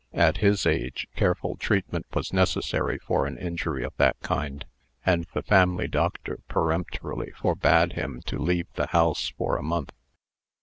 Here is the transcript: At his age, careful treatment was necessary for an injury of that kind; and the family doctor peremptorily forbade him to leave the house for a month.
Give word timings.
At 0.15 0.37
his 0.37 0.65
age, 0.65 1.07
careful 1.15 1.57
treatment 1.57 2.07
was 2.15 2.33
necessary 2.33 2.97
for 2.97 3.27
an 3.27 3.37
injury 3.37 3.83
of 3.83 3.95
that 3.97 4.19
kind; 4.21 4.65
and 5.05 5.27
the 5.35 5.43
family 5.43 5.87
doctor 5.87 6.39
peremptorily 6.47 7.29
forbade 7.39 7.93
him 7.93 8.23
to 8.25 8.39
leave 8.39 8.65
the 8.73 8.87
house 8.87 9.31
for 9.37 9.57
a 9.57 9.61
month. 9.63 9.91